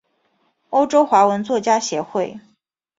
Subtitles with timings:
[0.71, 2.39] 欧洲华文作家协会。